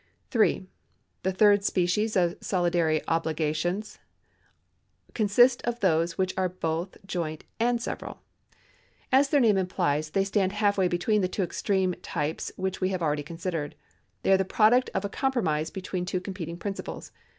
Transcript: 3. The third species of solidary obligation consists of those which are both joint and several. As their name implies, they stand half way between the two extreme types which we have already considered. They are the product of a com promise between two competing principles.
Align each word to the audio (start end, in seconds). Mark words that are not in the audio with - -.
3. 0.31 0.65
The 1.21 1.31
third 1.31 1.63
species 1.63 2.15
of 2.15 2.39
solidary 2.39 3.03
obligation 3.07 3.83
consists 5.13 5.61
of 5.61 5.79
those 5.79 6.17
which 6.17 6.33
are 6.35 6.49
both 6.49 6.97
joint 7.05 7.43
and 7.59 7.79
several. 7.79 8.23
As 9.11 9.29
their 9.29 9.39
name 9.39 9.57
implies, 9.57 10.09
they 10.09 10.23
stand 10.23 10.53
half 10.53 10.75
way 10.79 10.87
between 10.87 11.21
the 11.21 11.27
two 11.29 11.43
extreme 11.43 11.93
types 12.01 12.51
which 12.55 12.81
we 12.81 12.89
have 12.89 13.03
already 13.03 13.21
considered. 13.21 13.75
They 14.23 14.31
are 14.31 14.37
the 14.41 14.43
product 14.43 14.89
of 14.95 15.05
a 15.05 15.07
com 15.07 15.33
promise 15.33 15.69
between 15.69 16.05
two 16.05 16.19
competing 16.19 16.57
principles. 16.57 17.11